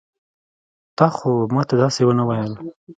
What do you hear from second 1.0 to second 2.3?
خو ما ته داسې ونه